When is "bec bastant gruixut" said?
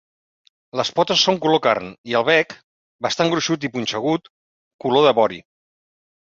2.31-3.69